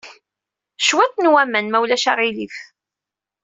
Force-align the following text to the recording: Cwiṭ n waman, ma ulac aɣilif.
Cwiṭ 0.85 1.13
n 1.19 1.31
waman, 1.33 1.65
ma 1.69 1.79
ulac 1.83 2.05
aɣilif. 2.11 2.57